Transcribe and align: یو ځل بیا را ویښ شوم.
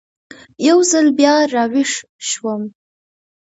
یو 0.67 0.79
ځل 0.91 1.07
بیا 1.17 1.35
را 1.53 1.63
ویښ 1.73 1.91
شوم. 2.27 2.61